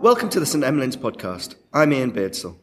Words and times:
Welcome 0.00 0.28
to 0.28 0.40
the 0.40 0.44
St 0.44 0.62
Emlyn's 0.62 0.96
podcast. 0.96 1.54
I'm 1.72 1.90
Iain 1.90 2.12
Beardsell, 2.12 2.56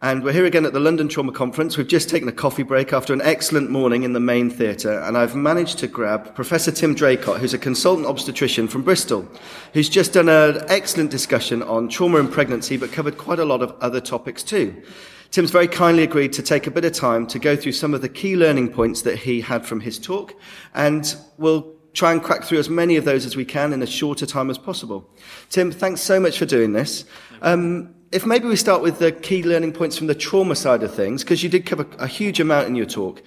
and 0.00 0.24
we're 0.24 0.32
here 0.32 0.46
again 0.46 0.64
at 0.64 0.72
the 0.72 0.80
London 0.80 1.06
Trauma 1.06 1.32
Conference. 1.32 1.76
We've 1.76 1.86
just 1.86 2.08
taken 2.08 2.28
a 2.28 2.32
coffee 2.32 2.62
break 2.62 2.94
after 2.94 3.12
an 3.12 3.20
excellent 3.20 3.70
morning 3.70 4.04
in 4.04 4.14
the 4.14 4.20
main 4.20 4.48
theatre, 4.48 4.98
and 5.00 5.16
I've 5.16 5.36
managed 5.36 5.78
to 5.80 5.86
grab 5.86 6.34
Professor 6.34 6.72
Tim 6.72 6.96
Draycott, 6.96 7.40
who's 7.40 7.52
a 7.52 7.58
consultant 7.58 8.06
obstetrician 8.06 8.68
from 8.68 8.82
Bristol, 8.82 9.28
who's 9.74 9.90
just 9.90 10.14
done 10.14 10.30
an 10.30 10.64
excellent 10.68 11.10
discussion 11.10 11.62
on 11.62 11.90
trauma 11.90 12.20
and 12.20 12.32
pregnancy, 12.32 12.78
but 12.78 12.90
covered 12.90 13.18
quite 13.18 13.38
a 13.38 13.44
lot 13.44 13.60
of 13.60 13.74
other 13.82 14.00
topics 14.00 14.42
too. 14.42 14.82
Tim's 15.30 15.50
very 15.50 15.68
kindly 15.68 16.04
agreed 16.04 16.32
to 16.32 16.42
take 16.42 16.66
a 16.66 16.70
bit 16.70 16.86
of 16.86 16.94
time 16.94 17.26
to 17.26 17.38
go 17.38 17.54
through 17.54 17.72
some 17.72 17.92
of 17.92 18.00
the 18.00 18.08
key 18.08 18.34
learning 18.34 18.72
points 18.72 19.02
that 19.02 19.18
he 19.18 19.42
had 19.42 19.66
from 19.66 19.80
his 19.80 19.98
talk, 19.98 20.34
and 20.74 21.16
we'll 21.36 21.77
try 21.98 22.12
and 22.12 22.22
crack 22.22 22.44
through 22.44 22.58
as 22.58 22.70
many 22.70 22.96
of 22.96 23.04
those 23.04 23.26
as 23.26 23.34
we 23.34 23.44
can 23.44 23.72
in 23.72 23.82
as 23.82 23.88
shorter 23.90 24.24
time 24.24 24.50
as 24.50 24.56
possible. 24.56 25.04
Tim, 25.50 25.72
thanks 25.72 26.00
so 26.00 26.20
much 26.20 26.38
for 26.38 26.46
doing 26.46 26.72
this. 26.72 27.04
Um, 27.42 27.92
if 28.12 28.24
maybe 28.24 28.46
we 28.46 28.54
start 28.54 28.82
with 28.82 29.00
the 29.00 29.10
key 29.10 29.42
learning 29.42 29.72
points 29.72 29.98
from 29.98 30.06
the 30.06 30.14
trauma 30.14 30.54
side 30.54 30.84
of 30.84 30.94
things, 30.94 31.24
because 31.24 31.42
you 31.42 31.48
did 31.48 31.66
cover 31.66 31.86
a 31.98 32.06
huge 32.06 32.38
amount 32.38 32.68
in 32.68 32.76
your 32.76 32.86
talk. 32.86 33.20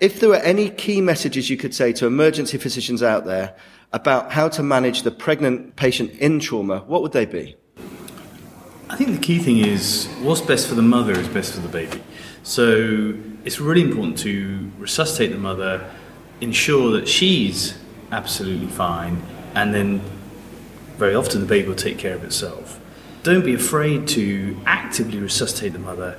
If 0.00 0.18
there 0.18 0.28
were 0.28 0.36
any 0.36 0.70
key 0.70 1.00
messages 1.00 1.48
you 1.48 1.56
could 1.56 1.72
say 1.72 1.92
to 1.94 2.06
emergency 2.06 2.58
physicians 2.58 3.02
out 3.02 3.24
there 3.24 3.56
about 3.92 4.32
how 4.32 4.48
to 4.48 4.62
manage 4.62 5.02
the 5.02 5.12
pregnant 5.12 5.76
patient 5.76 6.10
in 6.18 6.40
trauma, 6.40 6.80
what 6.80 7.02
would 7.02 7.12
they 7.12 7.26
be? 7.26 7.54
I 8.90 8.96
think 8.96 9.10
the 9.12 9.22
key 9.22 9.38
thing 9.38 9.58
is 9.58 10.06
what's 10.20 10.40
best 10.40 10.68
for 10.68 10.74
the 10.74 10.82
mother 10.82 11.12
is 11.12 11.28
best 11.28 11.54
for 11.54 11.60
the 11.60 11.68
baby. 11.68 12.02
So 12.42 13.14
it's 13.44 13.60
really 13.60 13.82
important 13.82 14.18
to 14.18 14.70
resuscitate 14.78 15.30
the 15.30 15.38
mother, 15.38 15.88
ensure 16.40 16.90
that 16.90 17.08
she's 17.08 17.78
absolutely 18.16 18.66
fine, 18.66 19.22
and 19.54 19.74
then 19.74 20.00
very 20.96 21.14
often 21.14 21.40
the 21.40 21.46
baby 21.46 21.68
will 21.68 21.74
take 21.74 21.98
care 21.98 22.14
of 22.14 22.24
itself. 22.24 22.80
Don't 23.22 23.44
be 23.44 23.54
afraid 23.54 24.08
to 24.08 24.56
actively 24.64 25.18
resuscitate 25.18 25.74
the 25.74 25.78
mother. 25.78 26.18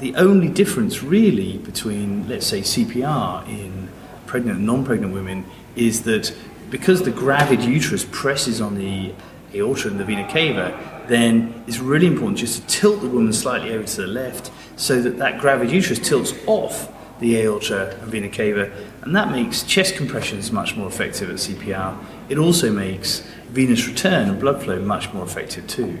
The 0.00 0.14
only 0.16 0.48
difference, 0.48 1.02
really, 1.02 1.58
between, 1.58 2.28
let's 2.28 2.46
say, 2.46 2.60
CPR 2.62 3.48
in 3.48 3.88
pregnant 4.26 4.58
and 4.58 4.66
non 4.66 4.84
pregnant 4.84 5.14
women 5.14 5.44
is 5.76 6.02
that 6.02 6.34
because 6.70 7.02
the 7.02 7.10
gravid 7.12 7.62
uterus 7.62 8.04
presses 8.10 8.60
on 8.60 8.74
the 8.74 9.12
aorta 9.54 9.88
and 9.88 10.00
the 10.00 10.04
vena 10.04 10.28
cava, 10.28 11.04
then 11.08 11.64
it's 11.66 11.78
really 11.78 12.06
important 12.06 12.38
just 12.38 12.60
to 12.60 12.66
tilt 12.66 13.00
the 13.00 13.08
woman 13.08 13.32
slightly 13.32 13.72
over 13.72 13.86
to 13.86 14.02
the 14.02 14.06
left 14.06 14.50
so 14.76 15.00
that 15.00 15.16
that 15.18 15.40
gravid 15.40 15.70
uterus 15.70 15.98
tilts 15.98 16.34
off 16.46 16.92
the 17.20 17.36
aorta 17.36 17.98
and 18.00 18.10
vena 18.10 18.28
cava, 18.28 18.70
and 19.02 19.14
that 19.14 19.30
makes 19.30 19.62
chest 19.62 19.96
compressions 19.96 20.52
much 20.52 20.76
more 20.76 20.86
effective 20.86 21.30
at 21.30 21.36
CPR. 21.36 21.98
It 22.28 22.38
also 22.38 22.72
makes 22.72 23.20
venous 23.48 23.86
return 23.86 24.28
and 24.28 24.40
blood 24.40 24.62
flow 24.62 24.78
much 24.80 25.12
more 25.12 25.24
effective 25.24 25.66
too. 25.66 25.98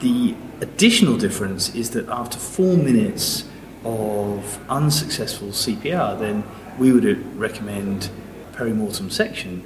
The 0.00 0.34
additional 0.60 1.16
difference 1.16 1.74
is 1.74 1.90
that 1.90 2.08
after 2.08 2.38
four 2.38 2.76
minutes 2.76 3.44
of 3.84 4.58
unsuccessful 4.68 5.48
CPR, 5.48 6.18
then 6.18 6.44
we 6.78 6.92
would 6.92 7.04
recommend 7.38 8.10
perimortem 8.52 9.10
section, 9.10 9.64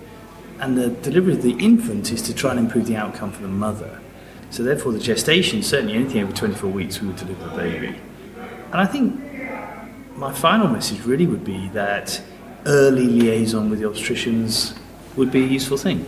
and 0.61 0.77
the 0.77 0.89
delivery 0.89 1.35
of 1.35 1.43
the 1.43 1.53
infant 1.59 2.11
is 2.11 2.21
to 2.23 2.35
try 2.35 2.51
and 2.51 2.61
improve 2.61 2.87
the 2.87 2.97
outcome 2.97 3.31
for 3.31 3.43
the 3.43 3.49
mother. 3.49 4.01
So 4.51 4.63
therefore, 4.63 4.93
the 4.93 4.99
gestation, 4.99 5.63
certainly 5.63 5.95
anything 5.95 6.23
over 6.23 6.33
24 6.33 6.71
weeks, 6.71 7.01
we 7.01 7.09
would 7.09 7.17
deliver 7.17 7.49
the 7.49 7.57
baby. 7.57 7.99
And 8.73 8.81
I 8.81 8.87
think 8.87 9.21
my 10.19 10.33
final 10.33 10.67
message 10.67 11.01
really 11.05 11.27
would 11.27 11.45
be 11.45 11.69
that 11.69 12.21
early 12.67 13.07
liaison 13.07 13.71
with 13.71 13.79
the 13.79 13.85
obstetricians 13.85 14.77
would 15.17 15.31
be 15.31 15.45
a 15.45 15.47
useful 15.47 15.77
thing. 15.77 16.05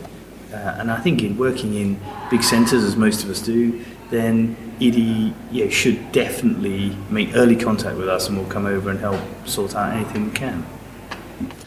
Uh, 0.51 0.75
and 0.79 0.91
I 0.91 0.99
think 0.99 1.23
in 1.23 1.37
working 1.37 1.75
in 1.75 1.97
big 2.29 2.43
centres, 2.43 2.83
as 2.83 2.97
most 2.97 3.23
of 3.23 3.29
us 3.29 3.41
do, 3.41 3.83
then 4.09 4.57
ED 4.81 5.71
should 5.71 6.11
definitely 6.11 6.95
make 7.09 7.33
early 7.35 7.55
contact 7.55 7.95
with 7.95 8.09
us 8.09 8.27
and 8.27 8.37
we'll 8.37 8.49
come 8.49 8.65
over 8.65 8.89
and 8.89 8.99
help 8.99 9.21
sort 9.45 9.75
out 9.75 9.93
anything 9.95 10.25
we 10.25 10.31
can. 10.31 10.65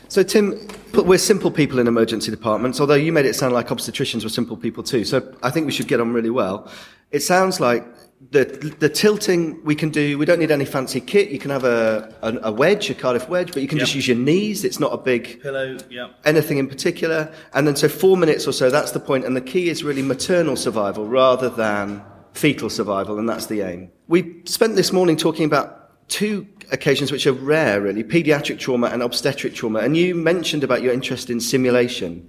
So, 0.09 0.22
Tim, 0.22 0.69
we're 1.03 1.19
simple 1.19 1.50
people 1.50 1.78
in 1.78 1.87
emergency 1.87 2.31
departments, 2.31 2.81
although 2.81 2.94
you 2.94 3.12
made 3.12 3.27
it 3.27 3.34
sound 3.34 3.53
like 3.55 3.69
obstetricians 3.69 4.22
were 4.22 4.31
simple 4.31 4.56
people 4.56 4.82
too. 4.82 5.05
So, 5.05 5.34
I 5.43 5.50
think 5.50 5.66
we 5.66 5.72
should 5.72 5.88
get 5.88 6.00
on 6.00 6.12
really 6.12 6.31
well. 6.31 6.71
It 7.10 7.21
sounds 7.21 7.60
like 7.60 7.84
the, 8.31 8.44
the 8.78 8.88
tilting 8.88 9.62
we 9.65 9.75
can 9.75 9.91
do, 9.91 10.19
we 10.19 10.25
don't 10.25 10.38
need 10.38 10.50
any 10.50 10.65
fancy 10.65 11.00
kit. 11.00 11.28
You 11.31 11.38
can 11.38 11.50
have 11.50 11.65
a, 11.65 12.15
a, 12.22 12.49
a 12.49 12.53
wedge, 12.53 12.91
a 12.91 12.94
Cardiff 12.94 13.28
wedge, 13.28 13.53
but 13.53 13.62
you 13.62 13.69
can 13.69 13.78
yep. 13.78 13.87
just 13.87 13.94
use 13.94 14.09
your 14.09 14.16
knees. 14.16 14.65
It's 14.65 14.81
not 14.81 14.93
a 14.93 14.97
big 14.97 15.43
pillow, 15.43 15.77
yeah. 15.91 16.09
anything 16.25 16.59
in 16.59 16.69
particular. 16.69 17.33
And 17.53 17.66
then 17.66 17.77
so 17.77 17.88
four 17.88 18.16
minutes 18.16 18.47
or 18.47 18.53
so, 18.53 18.71
that's 18.71 18.93
the 18.93 19.00
point. 19.00 19.25
And 19.25 19.37
the 19.37 19.41
key 19.41 19.69
is 19.69 19.84
really 19.84 20.03
maternal 20.03 20.56
survival 20.56 21.06
rather 21.06 21.49
than 21.49 22.03
fetal 22.33 22.69
survival, 22.69 23.19
and 23.19 23.28
that's 23.28 23.47
the 23.47 23.60
aim. 23.62 23.91
We 24.09 24.43
spent 24.44 24.75
this 24.77 24.93
morning 24.93 25.16
talking 25.16 25.44
about 25.44 25.84
two 26.09 26.47
occasions 26.72 27.12
which 27.12 27.26
are 27.26 27.32
rare, 27.32 27.81
really, 27.81 28.04
pediatric 28.04 28.59
trauma 28.59 28.88
and 28.88 29.03
obstetric 29.03 29.54
trauma. 29.54 29.81
And 29.81 29.97
you 29.97 30.15
mentioned 30.15 30.65
about 30.65 30.82
your 30.82 30.92
interest 30.92 31.31
in 31.31 31.41
simulation. 31.41 32.28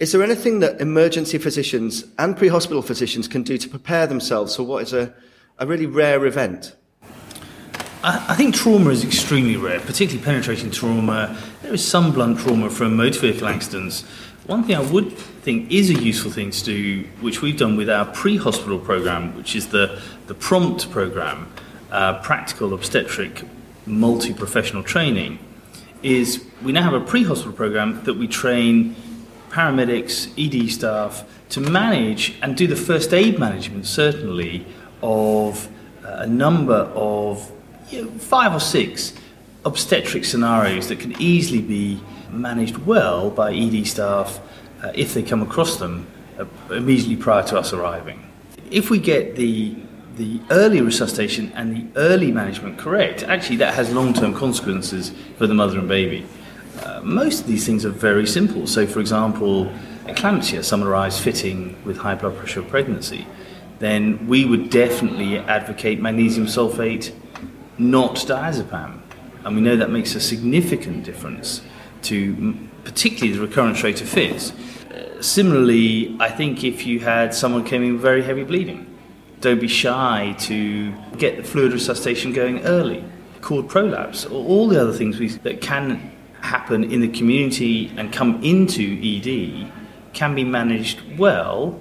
Is 0.00 0.12
there 0.12 0.22
anything 0.22 0.60
that 0.60 0.80
emergency 0.80 1.38
physicians 1.38 2.04
and 2.18 2.36
pre-hospital 2.36 2.82
physicians 2.82 3.28
can 3.28 3.42
do 3.42 3.58
to 3.58 3.68
prepare 3.68 4.06
themselves 4.06 4.56
for 4.56 4.64
what 4.64 4.82
is 4.82 4.92
a 4.92 5.14
a 5.58 5.66
really 5.66 5.86
rare 5.86 6.26
event? 6.26 6.74
I, 8.04 8.34
think 8.34 8.56
trauma 8.56 8.90
is 8.90 9.04
extremely 9.04 9.56
rare, 9.56 9.78
particularly 9.78 10.24
penetrating 10.24 10.72
trauma. 10.72 11.38
There 11.62 11.72
is 11.72 11.86
some 11.86 12.10
blunt 12.12 12.40
trauma 12.40 12.68
from 12.68 12.96
motor 12.96 13.20
vehicle 13.20 13.46
accidents. 13.46 14.02
One 14.46 14.64
thing 14.64 14.74
I 14.74 14.80
would 14.80 15.12
think 15.16 15.70
is 15.70 15.88
a 15.88 15.94
useful 15.94 16.32
thing 16.32 16.50
to 16.50 16.64
do, 16.64 17.04
which 17.20 17.42
we've 17.42 17.56
done 17.56 17.76
with 17.76 17.88
our 17.88 18.06
pre 18.06 18.36
hospital 18.36 18.80
program, 18.80 19.36
which 19.36 19.54
is 19.54 19.68
the, 19.68 20.02
the 20.26 20.34
PROMPT 20.34 20.90
program, 20.90 21.46
uh, 21.92 22.20
Practical 22.22 22.74
Obstetric 22.74 23.44
Multi 23.86 24.32
Professional 24.34 24.82
Training, 24.82 25.38
is 26.02 26.44
we 26.62 26.72
now 26.72 26.82
have 26.82 26.94
a 26.94 27.04
pre 27.04 27.22
hospital 27.22 27.52
program 27.52 28.02
that 28.04 28.14
we 28.14 28.26
train 28.26 28.96
paramedics, 29.50 30.32
ED 30.38 30.70
staff 30.70 31.24
to 31.50 31.60
manage 31.60 32.34
and 32.42 32.56
do 32.56 32.66
the 32.66 32.76
first 32.76 33.12
aid 33.12 33.38
management, 33.38 33.86
certainly, 33.86 34.66
of 35.02 35.68
uh, 36.04 36.08
a 36.20 36.26
number 36.26 36.90
of 36.94 37.52
you 37.90 38.02
know, 38.02 38.10
five 38.12 38.54
or 38.54 38.60
six 38.60 39.12
obstetric 39.64 40.24
scenarios 40.24 40.88
that 40.88 40.98
can 40.98 41.14
easily 41.20 41.60
be 41.60 42.02
managed 42.30 42.78
well 42.78 43.30
by 43.30 43.52
ED 43.52 43.86
staff 43.86 44.40
uh, 44.82 44.90
if 44.94 45.12
they 45.12 45.22
come 45.22 45.42
across 45.42 45.76
them 45.76 46.06
uh, 46.38 46.46
immediately 46.70 47.16
prior 47.16 47.42
to 47.42 47.58
us 47.58 47.72
arriving. 47.72 48.28
If 48.70 48.88
we 48.88 48.98
get 48.98 49.36
the 49.36 49.76
the 50.16 50.40
early 50.50 50.80
resuscitation 50.80 51.52
and 51.54 51.76
the 51.76 52.00
early 52.00 52.32
management 52.32 52.78
correct, 52.78 53.22
actually 53.22 53.56
that 53.56 53.74
has 53.74 53.92
long-term 53.92 54.34
consequences 54.34 55.12
for 55.38 55.46
the 55.46 55.54
mother 55.54 55.78
and 55.78 55.88
baby. 55.88 56.26
Uh, 56.82 57.00
most 57.02 57.42
of 57.42 57.46
these 57.46 57.66
things 57.66 57.84
are 57.84 57.90
very 57.90 58.26
simple. 58.26 58.66
So, 58.66 58.86
for 58.86 59.00
example, 59.00 59.72
eclampsia, 60.06 60.84
arrives 60.84 61.18
fitting 61.18 61.76
with 61.84 61.98
high 61.98 62.14
blood 62.14 62.36
pressure 62.36 62.62
pregnancy 62.62 63.26
then 63.82 64.28
we 64.28 64.44
would 64.44 64.70
definitely 64.70 65.38
advocate 65.38 66.00
magnesium 66.00 66.46
sulfate, 66.46 67.12
not 67.78 68.14
diazepam. 68.14 69.00
And 69.44 69.56
we 69.56 69.60
know 69.60 69.76
that 69.76 69.90
makes 69.90 70.14
a 70.14 70.20
significant 70.20 71.02
difference 71.02 71.62
to 72.02 72.56
particularly 72.84 73.36
the 73.36 73.44
recurrence 73.44 73.82
rate 73.82 74.00
of 74.00 74.08
fits. 74.08 74.52
Uh, 74.52 75.20
similarly, 75.20 76.16
I 76.20 76.30
think 76.30 76.62
if 76.62 76.86
you 76.86 77.00
had 77.00 77.34
someone 77.34 77.64
came 77.64 77.82
in 77.82 77.94
with 77.94 78.02
very 78.02 78.22
heavy 78.22 78.44
bleeding, 78.44 78.86
don't 79.42 79.60
be 79.60 79.68
shy 79.68 80.34
to 80.38 80.92
get 81.18 81.36
the 81.36 81.42
fluid 81.42 81.72
resuscitation 81.72 82.32
going 82.32 82.60
early. 82.60 83.04
Cord 83.40 83.68
prolapse, 83.68 84.24
or 84.24 84.44
all 84.46 84.68
the 84.68 84.80
other 84.80 84.92
things 84.92 85.18
we, 85.18 85.28
that 85.28 85.60
can 85.60 86.12
happen 86.40 86.84
in 86.84 87.00
the 87.00 87.08
community 87.08 87.92
and 87.96 88.12
come 88.12 88.42
into 88.42 88.98
ED 89.02 89.70
can 90.14 90.34
be 90.34 90.44
managed 90.44 91.00
well 91.18 91.78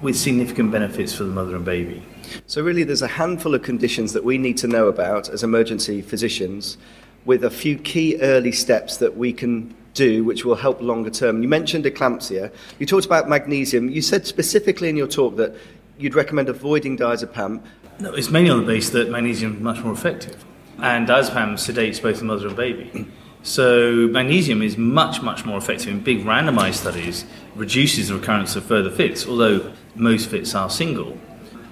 with 0.00 0.16
significant 0.16 0.72
benefits 0.72 1.14
for 1.14 1.24
the 1.24 1.30
mother 1.30 1.56
and 1.56 1.64
baby. 1.64 2.02
So, 2.46 2.62
really, 2.62 2.84
there's 2.84 3.02
a 3.02 3.08
handful 3.08 3.54
of 3.54 3.62
conditions 3.62 4.14
that 4.14 4.24
we 4.24 4.38
need 4.38 4.56
to 4.58 4.66
know 4.66 4.88
about 4.88 5.28
as 5.28 5.42
emergency 5.42 6.00
physicians, 6.00 6.78
with 7.26 7.44
a 7.44 7.50
few 7.50 7.76
key 7.76 8.18
early 8.20 8.50
steps 8.50 8.96
that 8.96 9.16
we 9.16 9.32
can 9.32 9.74
do 9.94 10.24
which 10.24 10.44
will 10.44 10.54
help 10.54 10.80
longer 10.80 11.10
term. 11.10 11.42
You 11.42 11.48
mentioned 11.48 11.84
eclampsia. 11.84 12.50
You 12.78 12.86
talked 12.86 13.04
about 13.04 13.28
magnesium. 13.28 13.90
You 13.90 14.00
said 14.00 14.26
specifically 14.26 14.88
in 14.88 14.96
your 14.96 15.06
talk 15.06 15.36
that 15.36 15.54
you'd 15.98 16.14
recommend 16.14 16.48
avoiding 16.48 16.96
diazepam. 16.96 17.62
No, 18.00 18.12
it's 18.14 18.30
mainly 18.30 18.50
on 18.50 18.60
the 18.60 18.66
basis 18.66 18.90
that 18.90 19.10
magnesium 19.10 19.56
is 19.56 19.60
much 19.60 19.80
more 19.80 19.92
effective. 19.92 20.44
And 20.78 21.06
diazepam 21.06 21.54
sedates 21.54 22.02
both 22.02 22.18
the 22.18 22.24
mother 22.24 22.48
and 22.48 22.56
baby. 22.56 23.06
So 23.42 24.08
magnesium 24.08 24.62
is 24.62 24.78
much, 24.78 25.20
much 25.20 25.44
more 25.44 25.58
effective 25.58 25.88
in 25.88 26.00
big 26.00 26.24
randomized 26.24 26.74
studies, 26.74 27.24
reduces 27.56 28.08
the 28.08 28.14
recurrence 28.14 28.54
of 28.54 28.64
further 28.64 28.90
fits, 28.90 29.26
although 29.26 29.72
most 29.96 30.30
fits 30.30 30.54
are 30.54 30.70
single. 30.70 31.18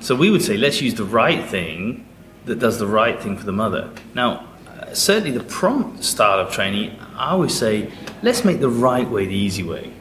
So 0.00 0.16
we 0.16 0.30
would 0.30 0.42
say 0.42 0.56
let's 0.56 0.80
use 0.80 0.94
the 0.94 1.04
right 1.04 1.48
thing 1.48 2.08
that 2.46 2.58
does 2.58 2.78
the 2.78 2.86
right 2.86 3.20
thing 3.22 3.36
for 3.36 3.44
the 3.44 3.52
mother. 3.52 3.90
Now, 4.14 4.48
uh, 4.66 4.94
certainly 4.94 5.30
the 5.30 5.44
prompt 5.44 6.02
style 6.02 6.40
of 6.40 6.52
training, 6.52 6.98
I 7.16 7.30
always 7.30 7.56
say 7.56 7.92
let's 8.22 8.44
make 8.44 8.60
the 8.60 8.68
right 8.68 9.08
way 9.08 9.26
the 9.26 9.34
easy 9.34 9.62
way. 9.62 9.92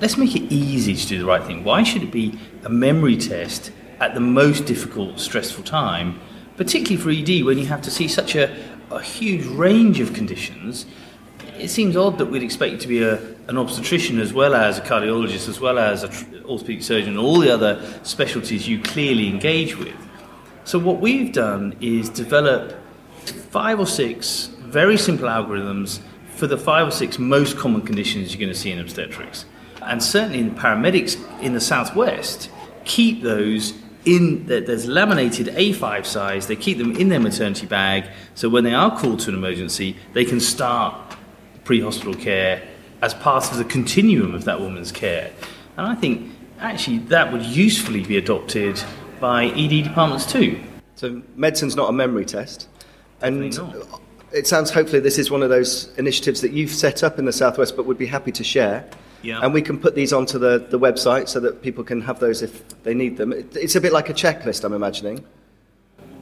Let's 0.00 0.16
make 0.16 0.36
it 0.36 0.52
easy 0.52 0.94
to 0.94 1.06
do 1.06 1.18
the 1.18 1.24
right 1.24 1.42
thing. 1.42 1.64
Why 1.64 1.82
should 1.82 2.02
it 2.02 2.10
be 2.12 2.38
a 2.64 2.68
memory 2.68 3.16
test 3.16 3.72
at 4.00 4.14
the 4.14 4.20
most 4.20 4.66
difficult, 4.66 5.18
stressful 5.18 5.64
time, 5.64 6.20
particularly 6.56 6.96
for 6.96 7.10
ED 7.10 7.44
when 7.44 7.58
you 7.58 7.66
have 7.66 7.82
to 7.82 7.90
see 7.90 8.08
such 8.08 8.34
a, 8.34 8.54
a 8.90 9.00
huge 9.00 9.44
range 9.46 10.00
of 10.00 10.12
conditions. 10.12 10.86
It 11.58 11.68
seems 11.68 11.96
odd 11.96 12.18
that 12.18 12.26
we'd 12.26 12.42
expect 12.42 12.72
you 12.72 12.78
to 12.78 12.88
be 12.88 13.02
a, 13.02 13.16
an 13.48 13.56
obstetrician 13.56 14.20
as 14.20 14.32
well 14.32 14.54
as 14.54 14.78
a 14.78 14.82
cardiologist, 14.82 15.48
as 15.48 15.60
well 15.60 15.78
as 15.78 16.02
an 16.02 16.44
orthopedic 16.44 16.82
surgeon, 16.82 17.10
and 17.10 17.18
all 17.18 17.38
the 17.38 17.50
other 17.50 17.82
specialties 18.02 18.68
you 18.68 18.80
clearly 18.82 19.28
engage 19.28 19.76
with. 19.76 19.96
So, 20.64 20.78
what 20.78 21.00
we've 21.00 21.32
done 21.32 21.76
is 21.80 22.08
develop 22.10 22.74
five 23.50 23.78
or 23.78 23.86
six 23.86 24.46
very 24.58 24.98
simple 24.98 25.28
algorithms 25.28 26.00
for 26.34 26.46
the 26.46 26.58
five 26.58 26.88
or 26.88 26.90
six 26.90 27.18
most 27.18 27.56
common 27.56 27.80
conditions 27.80 28.34
you're 28.34 28.40
going 28.40 28.52
to 28.52 28.58
see 28.58 28.72
in 28.72 28.78
obstetrics. 28.78 29.46
And 29.86 30.02
certainly 30.02 30.40
in 30.40 30.54
paramedics 30.54 31.16
in 31.40 31.54
the 31.54 31.60
southwest, 31.60 32.50
keep 32.84 33.22
those 33.22 33.72
in 34.04 34.46
there's 34.46 34.86
laminated 34.86 35.48
A5 35.48 36.06
size. 36.06 36.46
They 36.46 36.56
keep 36.56 36.78
them 36.78 36.96
in 36.96 37.08
their 37.08 37.20
maternity 37.20 37.66
bag, 37.66 38.08
so 38.34 38.48
when 38.48 38.64
they 38.64 38.72
are 38.72 38.96
called 38.96 39.20
to 39.20 39.30
an 39.30 39.34
emergency, 39.34 39.96
they 40.12 40.24
can 40.24 40.38
start 40.38 40.94
pre-hospital 41.64 42.14
care 42.14 42.62
as 43.02 43.14
part 43.14 43.50
of 43.50 43.58
the 43.58 43.64
continuum 43.64 44.34
of 44.34 44.44
that 44.44 44.60
woman's 44.60 44.92
care. 44.92 45.32
And 45.76 45.86
I 45.86 45.96
think 45.96 46.30
actually 46.60 46.98
that 46.98 47.32
would 47.32 47.42
usefully 47.42 48.04
be 48.04 48.16
adopted 48.16 48.80
by 49.18 49.46
ED 49.46 49.82
departments 49.82 50.24
too. 50.24 50.60
So 50.94 51.22
medicine's 51.34 51.74
not 51.74 51.90
a 51.90 51.92
memory 51.92 52.24
test, 52.24 52.68
and 53.20 53.52
it 54.32 54.46
sounds 54.46 54.70
hopefully 54.70 55.00
this 55.00 55.18
is 55.18 55.30
one 55.30 55.42
of 55.42 55.50
those 55.50 55.92
initiatives 55.98 56.40
that 56.42 56.52
you've 56.52 56.70
set 56.70 57.02
up 57.02 57.18
in 57.18 57.24
the 57.24 57.32
southwest, 57.32 57.76
but 57.76 57.86
would 57.86 57.98
be 57.98 58.06
happy 58.06 58.30
to 58.32 58.44
share. 58.44 58.88
Yeah. 59.22 59.40
And 59.42 59.52
we 59.52 59.62
can 59.62 59.78
put 59.78 59.94
these 59.94 60.12
onto 60.12 60.38
the, 60.38 60.58
the 60.58 60.78
website 60.78 61.28
so 61.28 61.40
that 61.40 61.62
people 61.62 61.82
can 61.84 62.00
have 62.02 62.20
those 62.20 62.42
if 62.42 62.82
they 62.82 62.94
need 62.94 63.16
them. 63.16 63.32
It's 63.32 63.74
a 63.74 63.80
bit 63.80 63.92
like 63.92 64.08
a 64.08 64.14
checklist, 64.14 64.64
I'm 64.64 64.72
imagining. 64.72 65.24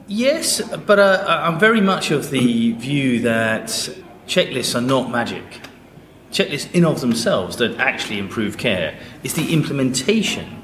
Yes, 0.07 0.61
but 0.61 0.99
uh, 0.99 1.25
I'm 1.27 1.59
very 1.59 1.81
much 1.81 2.11
of 2.11 2.29
the 2.29 2.73
view 2.73 3.21
that 3.21 3.67
checklists 4.27 4.75
are 4.75 4.81
not 4.81 5.09
magic. 5.09 5.43
Checklists, 6.31 6.71
in 6.73 6.85
of 6.85 7.01
themselves, 7.01 7.55
don't 7.55 7.79
actually 7.79 8.19
improve 8.19 8.57
care. 8.57 8.99
It's 9.23 9.33
the 9.33 9.53
implementation 9.53 10.63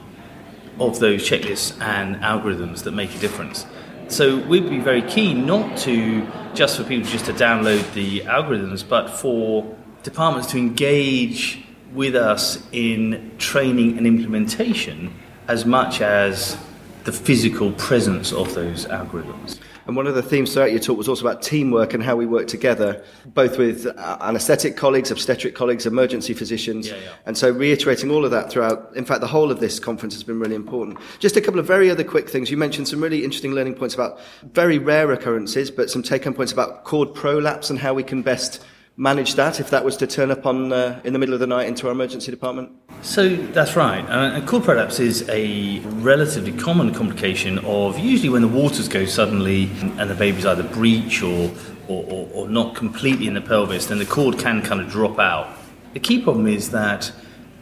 of 0.79 0.99
those 0.99 1.27
checklists 1.27 1.79
and 1.81 2.17
algorithms 2.17 2.83
that 2.83 2.91
make 2.91 3.15
a 3.15 3.19
difference. 3.19 3.65
So 4.07 4.39
we'd 4.47 4.69
be 4.69 4.79
very 4.79 5.01
keen 5.03 5.45
not 5.45 5.77
to 5.79 6.27
just 6.53 6.77
for 6.77 6.83
people 6.83 7.09
just 7.09 7.25
to 7.25 7.33
download 7.33 7.93
the 7.93 8.21
algorithms, 8.21 8.87
but 8.87 9.09
for 9.09 9.75
departments 10.03 10.51
to 10.51 10.57
engage 10.57 11.63
with 11.93 12.15
us 12.15 12.63
in 12.71 13.31
training 13.37 13.97
and 13.97 14.07
implementation 14.07 15.13
as 15.47 15.65
much 15.65 16.01
as 16.01 16.57
the 17.03 17.11
physical 17.11 17.71
presence 17.73 18.31
of 18.31 18.53
those 18.53 18.85
algorithms. 18.85 19.59
And 19.87 19.95
one 19.95 20.05
of 20.05 20.13
the 20.13 20.21
themes 20.21 20.53
throughout 20.53 20.71
your 20.71 20.79
talk 20.79 20.97
was 20.97 21.09
also 21.09 21.27
about 21.27 21.41
teamwork 21.41 21.93
and 21.93 22.03
how 22.03 22.15
we 22.15 22.27
work 22.27 22.47
together, 22.47 23.03
both 23.25 23.57
with 23.57 23.87
uh, 23.87 24.17
anaesthetic 24.21 24.77
colleagues, 24.77 25.09
obstetric 25.09 25.55
colleagues, 25.55 25.87
emergency 25.87 26.33
physicians. 26.33 26.87
Yeah, 26.87 26.97
yeah. 26.97 27.13
And 27.25 27.35
so 27.35 27.49
reiterating 27.49 28.11
all 28.11 28.23
of 28.23 28.31
that 28.31 28.51
throughout, 28.51 28.91
in 28.95 29.05
fact, 29.05 29.21
the 29.21 29.27
whole 29.27 29.51
of 29.51 29.59
this 29.59 29.79
conference 29.79 30.13
has 30.13 30.23
been 30.23 30.39
really 30.39 30.55
important. 30.55 30.99
Just 31.19 31.35
a 31.35 31.41
couple 31.41 31.59
of 31.59 31.65
very 31.65 31.89
other 31.89 32.03
quick 32.03 32.29
things. 32.29 32.51
You 32.51 32.57
mentioned 32.57 32.87
some 32.87 33.01
really 33.01 33.23
interesting 33.23 33.53
learning 33.53 33.73
points 33.73 33.95
about 33.95 34.19
very 34.53 34.77
rare 34.77 35.11
occurrences, 35.11 35.71
but 35.71 35.89
some 35.89 36.03
take 36.03 36.25
home 36.25 36.35
points 36.35 36.53
about 36.53 36.83
cord 36.83 37.13
prolapse 37.15 37.71
and 37.71 37.79
how 37.79 37.93
we 37.93 38.03
can 38.03 38.21
best 38.21 38.63
manage 39.01 39.33
that 39.33 39.59
if 39.59 39.71
that 39.71 39.83
was 39.83 39.97
to 39.97 40.05
turn 40.05 40.29
up 40.29 40.45
on 40.45 40.71
uh, 40.71 41.01
in 41.03 41.11
the 41.11 41.17
middle 41.17 41.33
of 41.33 41.39
the 41.39 41.47
night 41.47 41.67
into 41.67 41.87
our 41.87 41.91
emergency 41.91 42.29
department? 42.29 42.69
So 43.01 43.35
that's 43.35 43.75
right. 43.75 44.05
Uh, 44.07 44.35
and 44.35 44.47
cord 44.47 44.63
prolapse 44.63 44.99
is 44.99 45.27
a 45.27 45.79
relatively 45.79 46.51
common 46.51 46.93
complication 46.93 47.57
of 47.65 47.97
usually 47.97 48.29
when 48.29 48.43
the 48.43 48.47
waters 48.47 48.87
go 48.87 49.05
suddenly 49.05 49.71
and 49.97 50.07
the 50.07 50.13
baby's 50.13 50.45
either 50.45 50.61
breech 50.61 51.23
or, 51.23 51.51
or, 51.87 52.03
or, 52.03 52.29
or 52.31 52.47
not 52.47 52.75
completely 52.75 53.25
in 53.25 53.33
the 53.33 53.41
pelvis, 53.41 53.87
then 53.87 53.97
the 53.97 54.05
cord 54.05 54.37
can 54.37 54.61
kind 54.61 54.79
of 54.79 54.87
drop 54.87 55.17
out. 55.17 55.57
The 55.93 55.99
key 55.99 56.21
problem 56.21 56.45
is 56.45 56.69
that 56.69 57.11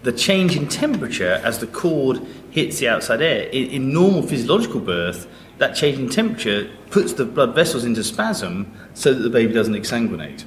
the 0.04 0.12
change 0.12 0.58
in 0.58 0.68
temperature 0.68 1.42
as 1.46 1.60
the 1.60 1.68
cord 1.68 2.20
hits 2.52 2.80
the 2.80 2.90
outside 2.90 3.22
air, 3.22 3.44
in, 3.44 3.70
in 3.70 3.94
normal 3.94 4.24
physiological 4.24 4.82
birth, 4.82 5.26
that 5.58 5.74
change 5.74 6.00
in 6.00 6.10
temperature 6.10 6.70
puts 6.90 7.14
the 7.14 7.24
blood 7.24 7.56
vessels 7.56 7.86
into 7.86 8.04
spasm 8.04 8.74
so 8.94 9.14
that 9.14 9.22
the 9.22 9.30
baby 9.30 9.54
doesn't 9.54 9.76
exsanguinate. 9.76 10.44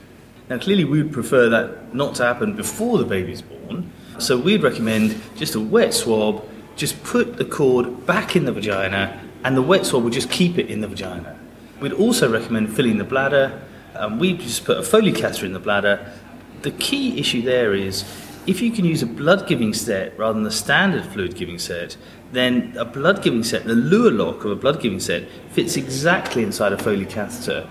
Now, 0.53 0.59
clearly, 0.59 0.85
we 0.85 1.03
would 1.03 1.15
prefer 1.15 1.49
that 1.49 1.95
not 1.95 2.15
to 2.17 2.25
happen 2.25 2.55
before 2.55 2.99
the 2.99 3.07
baby's 3.07 3.41
born, 3.41 3.91
so 4.19 4.37
we'd 4.37 4.63
recommend 4.63 5.19
just 5.35 5.55
a 5.55 5.61
wet 5.61 5.95
swab, 5.95 6.47
just 6.77 7.03
put 7.05 7.39
the 7.39 7.45
cord 7.47 8.05
back 8.05 8.37
in 8.37 8.45
the 8.45 8.53
vagina, 8.53 9.19
and 9.45 9.57
the 9.57 9.63
wet 9.63 9.87
swab 9.87 10.05
would 10.05 10.13
just 10.13 10.31
keep 10.31 10.59
it 10.59 10.67
in 10.67 10.83
the 10.83 10.89
vagina. 10.89 11.39
We'd 11.81 11.95
also 11.95 12.31
recommend 12.31 12.77
filling 12.77 12.99
the 12.99 13.05
bladder, 13.05 13.63
and 13.95 14.21
we'd 14.21 14.41
just 14.41 14.67
put 14.67 14.77
a 14.77 14.83
Foley 14.83 15.11
catheter 15.11 15.47
in 15.47 15.55
the 15.55 15.59
bladder. 15.59 16.13
The 16.61 16.73
key 16.73 17.19
issue 17.19 17.41
there 17.41 17.73
is 17.73 18.05
if 18.47 18.61
you 18.61 18.73
can 18.73 18.85
use 18.85 19.03
a 19.03 19.07
blood 19.07 19.49
giving 19.49 19.73
set 19.73 20.19
rather 20.19 20.35
than 20.35 20.43
the 20.43 20.51
standard 20.51 21.07
fluid 21.07 21.35
giving 21.35 21.59
set, 21.59 21.97
then 22.33 22.77
a 22.77 22.85
blood 22.85 23.23
giving 23.23 23.43
set, 23.43 23.65
the 23.65 23.75
Luer 23.75 24.11
lock 24.11 24.45
of 24.45 24.51
a 24.51 24.57
blood 24.57 24.83
giving 24.83 25.01
set, 25.01 25.31
fits 25.53 25.79
exactly 25.79 26.43
inside 26.43 26.75
a 26.75 26.77
Foley 26.77 27.07
catheter. 27.07 27.67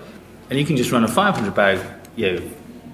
And 0.50 0.58
you 0.58 0.66
can 0.66 0.76
just 0.76 0.90
run 0.90 1.04
a 1.04 1.08
500 1.08 1.54
bag, 1.54 1.78
you 2.16 2.32
know, 2.32 2.42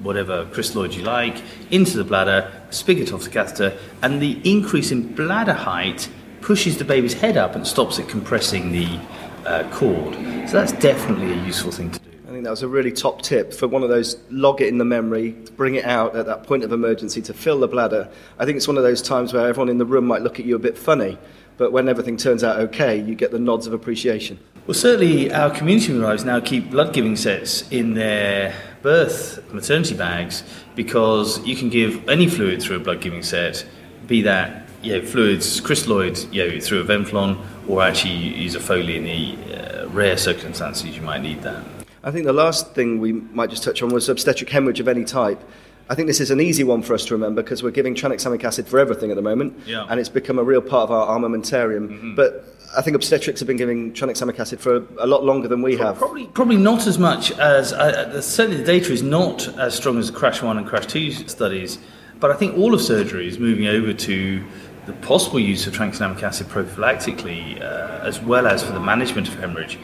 whatever 0.02 0.44
crystalloid 0.46 0.94
you 0.94 1.02
like 1.02 1.42
into 1.70 1.96
the 1.96 2.04
bladder, 2.04 2.50
spigot 2.70 3.12
off 3.12 3.24
the 3.24 3.30
catheter, 3.30 3.76
and 4.02 4.20
the 4.20 4.40
increase 4.44 4.90
in 4.90 5.14
bladder 5.14 5.52
height 5.52 6.08
pushes 6.40 6.78
the 6.78 6.84
baby's 6.84 7.14
head 7.14 7.36
up 7.36 7.54
and 7.54 7.66
stops 7.66 7.98
it 7.98 8.08
compressing 8.08 8.72
the 8.72 8.98
uh, 9.46 9.68
cord. 9.72 10.14
So 10.48 10.52
that's 10.52 10.72
definitely 10.72 11.32
a 11.32 11.44
useful 11.44 11.72
thing 11.72 11.90
to 11.90 11.98
do. 11.98 12.08
I 12.26 12.30
think 12.30 12.44
that 12.44 12.50
was 12.50 12.62
a 12.62 12.68
really 12.68 12.92
top 12.92 13.22
tip 13.22 13.52
for 13.52 13.66
one 13.66 13.82
of 13.82 13.88
those 13.88 14.18
log 14.30 14.60
it 14.60 14.68
in 14.68 14.78
the 14.78 14.84
memory, 14.84 15.30
bring 15.56 15.76
it 15.76 15.84
out 15.84 16.14
at 16.14 16.26
that 16.26 16.44
point 16.44 16.62
of 16.62 16.72
emergency 16.72 17.22
to 17.22 17.34
fill 17.34 17.60
the 17.60 17.68
bladder. 17.68 18.08
I 18.38 18.44
think 18.44 18.56
it's 18.56 18.68
one 18.68 18.76
of 18.76 18.82
those 18.82 19.02
times 19.02 19.32
where 19.32 19.48
everyone 19.48 19.68
in 19.68 19.78
the 19.78 19.86
room 19.86 20.06
might 20.06 20.22
look 20.22 20.38
at 20.38 20.46
you 20.46 20.54
a 20.54 20.58
bit 20.58 20.76
funny, 20.76 21.18
but 21.56 21.72
when 21.72 21.88
everything 21.88 22.16
turns 22.16 22.44
out 22.44 22.60
okay, 22.60 23.00
you 23.00 23.14
get 23.14 23.30
the 23.30 23.38
nods 23.38 23.66
of 23.66 23.72
appreciation. 23.72 24.38
Well, 24.66 24.74
certainly 24.74 25.32
our 25.32 25.50
community 25.50 25.92
midwives 25.94 26.26
now 26.26 26.40
keep 26.40 26.70
blood 26.70 26.92
giving 26.92 27.16
sets 27.16 27.66
in 27.70 27.94
their 27.94 28.54
birth 28.82 29.42
maternity 29.52 29.94
bags 29.94 30.42
because 30.74 31.44
you 31.46 31.56
can 31.56 31.68
give 31.68 32.08
any 32.08 32.28
fluid 32.28 32.62
through 32.62 32.76
a 32.76 32.80
blood 32.80 33.00
giving 33.00 33.22
set, 33.22 33.66
be 34.06 34.22
that 34.22 34.68
you 34.82 34.96
know, 34.96 35.04
fluids, 35.04 35.60
crystalloid 35.60 36.32
you 36.32 36.48
know, 36.48 36.60
through 36.60 36.80
a 36.80 36.84
Venflon, 36.84 37.38
or 37.68 37.82
actually 37.82 38.14
use 38.14 38.54
a 38.54 38.60
Foley 38.60 38.96
in 38.96 39.04
the 39.04 39.54
uh, 39.54 39.88
rare 39.88 40.16
circumstances 40.16 40.96
you 40.96 41.02
might 41.02 41.20
need 41.20 41.42
that. 41.42 41.64
I 42.04 42.10
think 42.10 42.26
the 42.26 42.32
last 42.32 42.74
thing 42.74 43.00
we 43.00 43.12
might 43.12 43.50
just 43.50 43.64
touch 43.64 43.82
on 43.82 43.88
was 43.88 44.08
obstetric 44.08 44.48
hemorrhage 44.48 44.80
of 44.80 44.88
any 44.88 45.04
type. 45.04 45.42
I 45.90 45.94
think 45.94 46.06
this 46.06 46.20
is 46.20 46.30
an 46.30 46.40
easy 46.40 46.64
one 46.64 46.82
for 46.82 46.92
us 46.92 47.06
to 47.06 47.14
remember 47.14 47.42
because 47.42 47.62
we're 47.62 47.70
giving 47.70 47.94
tranexamic 47.94 48.44
acid 48.44 48.68
for 48.68 48.78
everything 48.78 49.10
at 49.10 49.16
the 49.16 49.22
moment, 49.22 49.58
yeah. 49.66 49.86
and 49.88 49.98
it's 49.98 50.10
become 50.10 50.38
a 50.38 50.44
real 50.44 50.60
part 50.60 50.90
of 50.90 50.90
our 50.90 51.18
armamentarium. 51.18 51.88
Mm-hmm. 51.88 52.14
But 52.14 52.44
I 52.76 52.82
think 52.82 52.94
obstetrics 52.94 53.40
have 53.40 53.46
been 53.46 53.56
giving 53.56 53.92
tranexamic 53.94 54.38
acid 54.38 54.60
for 54.60 54.86
a, 54.98 55.06
lot 55.06 55.24
longer 55.24 55.48
than 55.48 55.62
we 55.62 55.76
have. 55.76 55.96
Probably, 55.96 56.26
probably 56.26 56.58
not 56.58 56.86
as 56.86 56.98
much 56.98 57.30
as 57.38 57.72
uh, 57.72 57.76
uh, 58.16 58.20
certainly 58.20 58.58
the 58.58 58.66
data 58.66 58.92
is 58.92 59.02
not 59.02 59.48
as 59.58 59.74
strong 59.74 59.98
as 59.98 60.12
the 60.12 60.18
Crash 60.18 60.42
One 60.42 60.58
and 60.58 60.66
Crash 60.66 60.86
Two 60.86 61.10
studies. 61.10 61.78
But 62.20 62.32
I 62.32 62.34
think 62.34 62.58
all 62.58 62.74
of 62.74 62.82
surgery 62.82 63.26
is 63.26 63.38
moving 63.38 63.68
over 63.68 63.92
to 63.94 64.44
the 64.86 64.92
possible 64.94 65.38
use 65.38 65.66
of 65.66 65.72
tranexamic 65.72 66.22
acid 66.22 66.48
prophylactically, 66.48 67.62
uh, 67.62 68.00
as 68.02 68.20
well 68.20 68.46
as 68.46 68.62
for 68.62 68.72
the 68.72 68.80
management 68.80 69.28
of 69.28 69.38
hemorrhage. 69.38 69.78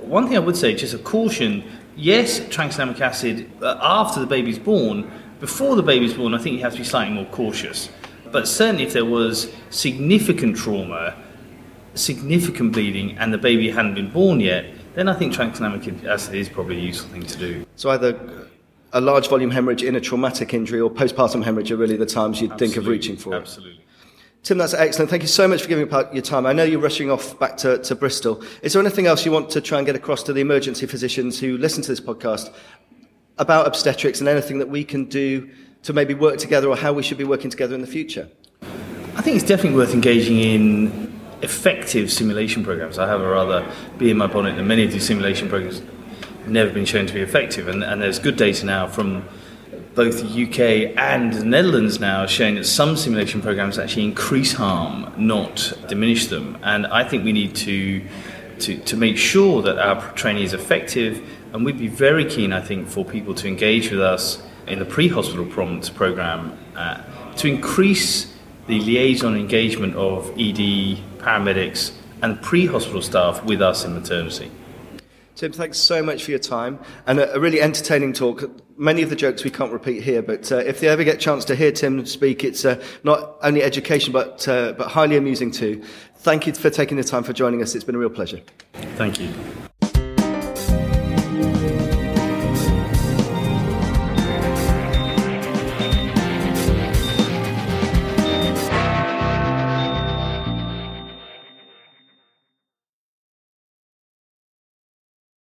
One 0.00 0.26
thing 0.26 0.36
I 0.36 0.40
would 0.40 0.56
say, 0.56 0.74
just 0.74 0.92
a 0.92 0.98
caution: 0.98 1.64
yes, 1.96 2.40
tranexamic 2.40 3.00
acid 3.00 3.50
uh, 3.62 3.78
after 3.80 4.20
the 4.20 4.26
baby's 4.26 4.58
born. 4.58 5.10
Before 5.40 5.76
the 5.76 5.82
baby's 5.82 6.14
born, 6.14 6.34
I 6.34 6.38
think 6.38 6.56
you 6.56 6.62
have 6.62 6.72
to 6.72 6.78
be 6.78 6.84
slightly 6.84 7.14
more 7.14 7.26
cautious. 7.26 7.88
But 8.30 8.46
certainly, 8.46 8.84
if 8.84 8.92
there 8.92 9.04
was 9.04 9.52
significant 9.70 10.56
trauma 10.56 11.14
significant 11.98 12.72
bleeding 12.72 13.16
and 13.18 13.32
the 13.32 13.38
baby 13.38 13.70
hadn't 13.70 13.94
been 13.94 14.10
born 14.10 14.40
yet, 14.40 14.66
then 14.94 15.08
I 15.08 15.14
think 15.14 15.32
tranexamic 15.32 16.04
acid 16.04 16.34
is 16.34 16.48
probably 16.48 16.76
a 16.76 16.80
useful 16.80 17.10
thing 17.10 17.22
to 17.22 17.38
do. 17.38 17.66
So 17.76 17.90
either 17.90 18.48
a 18.92 19.00
large 19.00 19.28
volume 19.28 19.50
hemorrhage 19.50 19.82
in 19.82 19.96
a 19.96 20.00
traumatic 20.00 20.54
injury 20.54 20.80
or 20.80 20.90
postpartum 20.90 21.44
hemorrhage 21.44 21.70
are 21.70 21.76
really 21.76 21.96
the 21.96 22.06
times 22.06 22.40
you'd 22.40 22.52
Absolutely. 22.52 22.74
think 22.74 22.84
of 22.84 22.90
reaching 22.90 23.16
for 23.16 23.34
it. 23.34 23.38
Absolutely. 23.38 23.84
Tim, 24.44 24.56
that's 24.56 24.72
excellent. 24.72 25.10
Thank 25.10 25.22
you 25.22 25.28
so 25.28 25.46
much 25.48 25.62
for 25.62 25.68
giving 25.68 25.92
up 25.92 26.14
your 26.14 26.22
time. 26.22 26.46
I 26.46 26.52
know 26.52 26.62
you're 26.62 26.80
rushing 26.80 27.10
off 27.10 27.38
back 27.38 27.56
to, 27.58 27.78
to 27.78 27.94
Bristol. 27.94 28.42
Is 28.62 28.72
there 28.72 28.80
anything 28.80 29.06
else 29.06 29.26
you 29.26 29.32
want 29.32 29.50
to 29.50 29.60
try 29.60 29.78
and 29.78 29.86
get 29.86 29.96
across 29.96 30.22
to 30.24 30.32
the 30.32 30.40
emergency 30.40 30.86
physicians 30.86 31.38
who 31.38 31.58
listen 31.58 31.82
to 31.82 31.88
this 31.88 32.00
podcast 32.00 32.54
about 33.38 33.66
obstetrics 33.66 34.20
and 34.20 34.28
anything 34.28 34.58
that 34.58 34.68
we 34.68 34.84
can 34.84 35.04
do 35.04 35.48
to 35.82 35.92
maybe 35.92 36.14
work 36.14 36.38
together 36.38 36.68
or 36.68 36.76
how 36.76 36.92
we 36.92 37.02
should 37.02 37.18
be 37.18 37.24
working 37.24 37.50
together 37.50 37.74
in 37.74 37.80
the 37.80 37.86
future? 37.86 38.28
I 39.14 39.22
think 39.22 39.36
it's 39.36 39.46
definitely 39.46 39.76
worth 39.76 39.94
engaging 39.94 40.38
in 40.38 41.20
effective 41.42 42.10
simulation 42.12 42.64
programs. 42.64 42.98
I 42.98 43.06
have 43.06 43.20
a 43.20 43.28
rather 43.28 43.66
bee 43.96 44.10
in 44.10 44.16
my 44.16 44.26
bonnet 44.26 44.56
that 44.56 44.64
many 44.64 44.84
of 44.84 44.92
these 44.92 45.06
simulation 45.06 45.48
programs 45.48 45.80
have 45.80 46.48
never 46.48 46.70
been 46.70 46.84
shown 46.84 47.06
to 47.06 47.14
be 47.14 47.20
effective, 47.20 47.68
and, 47.68 47.82
and 47.84 48.02
there's 48.02 48.18
good 48.18 48.36
data 48.36 48.66
now 48.66 48.86
from 48.86 49.24
both 49.98 50.20
the 50.20 50.44
UK 50.44 50.96
and 50.96 51.32
the 51.32 51.44
Netherlands 51.44 51.98
now 51.98 52.20
are 52.20 52.28
showing 52.28 52.54
that 52.54 52.64
some 52.64 52.96
simulation 52.96 53.42
programs 53.42 53.80
actually 53.80 54.04
increase 54.04 54.52
harm, 54.52 55.12
not 55.16 55.72
diminish 55.88 56.28
them. 56.28 56.56
And 56.62 56.86
I 56.86 57.02
think 57.02 57.24
we 57.24 57.32
need 57.32 57.56
to, 57.56 58.06
to, 58.60 58.78
to 58.78 58.96
make 58.96 59.16
sure 59.16 59.60
that 59.62 59.76
our 59.76 60.12
training 60.12 60.44
is 60.44 60.54
effective. 60.54 61.20
And 61.52 61.64
we'd 61.64 61.78
be 61.78 61.88
very 61.88 62.24
keen, 62.24 62.52
I 62.52 62.60
think, 62.60 62.88
for 62.88 63.04
people 63.04 63.34
to 63.34 63.48
engage 63.48 63.90
with 63.90 64.00
us 64.00 64.42
in 64.66 64.78
the 64.78 64.84
pre 64.84 65.08
hospital 65.08 65.46
prompts 65.46 65.88
program 65.88 66.56
uh, 66.76 67.02
to 67.36 67.48
increase 67.48 68.34
the 68.66 68.80
liaison 68.80 69.34
engagement 69.36 69.94
of 69.96 70.30
ED, 70.32 70.98
paramedics, 71.18 71.92
and 72.22 72.40
pre 72.42 72.66
hospital 72.66 73.02
staff 73.02 73.42
with 73.44 73.62
us 73.62 73.84
in 73.84 73.94
maternity. 73.94 74.50
Tim, 75.38 75.52
thanks 75.52 75.78
so 75.78 76.02
much 76.02 76.24
for 76.24 76.32
your 76.32 76.40
time 76.40 76.80
and 77.06 77.20
a, 77.20 77.32
a 77.34 77.38
really 77.38 77.62
entertaining 77.62 78.12
talk. 78.12 78.42
Many 78.76 79.02
of 79.02 79.10
the 79.10 79.14
jokes 79.14 79.44
we 79.44 79.50
can't 79.50 79.72
repeat 79.72 80.02
here, 80.02 80.20
but 80.20 80.50
uh, 80.50 80.56
if 80.56 80.82
you 80.82 80.88
ever 80.88 81.04
get 81.04 81.14
a 81.14 81.18
chance 81.18 81.44
to 81.44 81.54
hear 81.54 81.70
Tim 81.70 82.04
speak, 82.06 82.42
it's 82.42 82.64
uh, 82.64 82.82
not 83.04 83.36
only 83.42 83.62
education 83.62 84.12
but, 84.12 84.46
uh, 84.48 84.72
but 84.72 84.88
highly 84.88 85.16
amusing 85.16 85.52
too. 85.52 85.82
Thank 86.16 86.48
you 86.48 86.54
for 86.54 86.70
taking 86.70 86.96
the 86.96 87.04
time 87.04 87.22
for 87.22 87.32
joining 87.32 87.62
us. 87.62 87.76
It's 87.76 87.84
been 87.84 87.94
a 87.94 87.98
real 87.98 88.10
pleasure. 88.10 88.40
Thank 88.96 89.20
you. 89.20 89.32